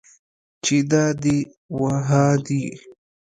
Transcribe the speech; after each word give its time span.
چې 0.63 0.75
دا 0.91 1.05
دي 1.21 1.37
و 1.77 1.79
ها 2.07 2.25
دي. 2.45 2.63